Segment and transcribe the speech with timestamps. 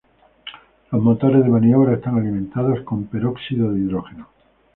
[0.91, 4.29] Los motores de maniobra están alimentados con peróxido de hidrógeno.